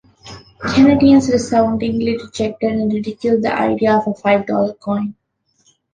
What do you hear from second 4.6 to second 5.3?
coin.